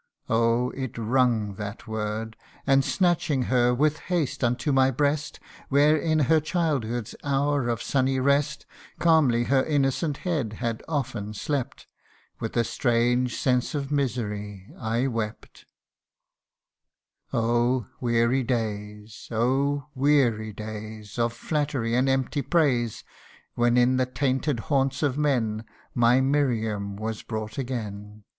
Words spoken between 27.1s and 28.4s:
brought again.